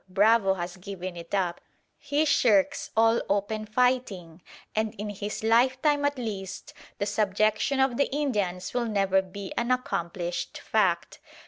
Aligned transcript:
Bravo 0.09 0.55
has 0.55 0.77
given 0.77 1.15
it 1.15 1.35
up. 1.35 1.61
He 1.99 2.25
shirks 2.25 2.89
all 2.97 3.21
open 3.29 3.67
fighting, 3.67 4.41
and 4.75 4.95
in 4.95 5.09
his 5.11 5.43
lifetime 5.43 6.05
at 6.05 6.17
least 6.17 6.73
the 6.97 7.05
subjection 7.05 7.79
of 7.79 7.97
the 7.97 8.09
Indians 8.11 8.73
will 8.73 8.85
never 8.85 9.21
be 9.21 9.53
an 9.57 9.69
accomplished 9.69 10.57
fact. 10.57 11.19